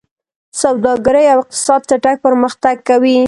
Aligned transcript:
سوداګري 0.61 1.25
او 1.33 1.39
اقتصاد 1.43 1.81
چټک 1.89 2.17
پرمختګ 2.27 2.75
کوي. 2.89 3.17